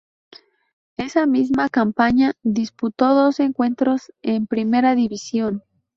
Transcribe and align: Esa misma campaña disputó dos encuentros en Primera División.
Esa 0.97 1.27
misma 1.27 1.69
campaña 1.69 2.33
disputó 2.41 3.13
dos 3.13 3.39
encuentros 3.39 4.11
en 4.23 4.47
Primera 4.47 4.95
División. 4.95 5.63